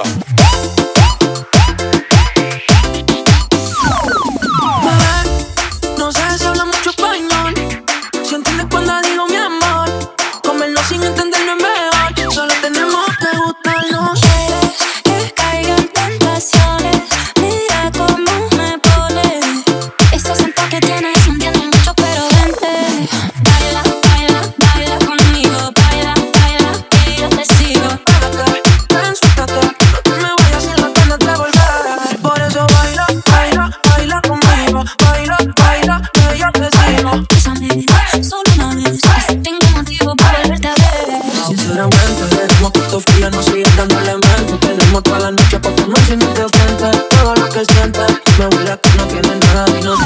arriba. 0.00 0.43
sinceramente. 41.74 42.54
Como 42.56 42.70
tú 42.70 42.80
te 42.80 43.00
frías, 43.00 43.32
no 43.32 43.42
sigues 43.42 43.76
dándole 43.76 44.12
mente. 44.12 44.66
Tenemos 44.66 45.02
toda 45.02 45.18
la 45.18 45.30
noche 45.32 45.58
para 45.58 45.74
tomar 45.74 46.02
si 46.04 46.16
no 46.16 46.26
te 46.28 46.44
ofendes. 46.44 47.08
Todo 47.08 47.34
lo 47.34 47.48
que 47.48 47.64
sientes, 47.64 48.06
me 48.38 48.46
huele 48.46 48.78
que 48.80 48.90
no 48.96 49.04
tienes 49.06 49.38
nada 49.40 49.64
de 49.66 49.80
inocente. 49.80 50.03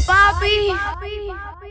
papi. 0.00 0.74
papi. 0.74 1.63